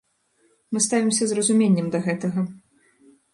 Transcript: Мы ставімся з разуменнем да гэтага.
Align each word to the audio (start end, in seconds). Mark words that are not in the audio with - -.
Мы 0.75 0.81
ставімся 0.85 1.23
з 1.31 1.37
разуменнем 1.41 1.93
да 1.97 2.03
гэтага. 2.09 2.47